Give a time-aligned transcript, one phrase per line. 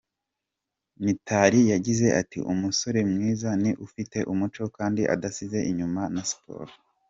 [1.03, 6.71] Mitali yagize ati “umusore mwiza ni ufite umuco, kandi adasize inyuma na siporo.